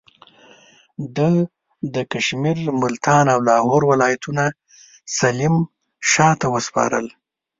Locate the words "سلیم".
5.17-5.55